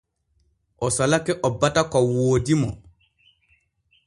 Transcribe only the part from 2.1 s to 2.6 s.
woodi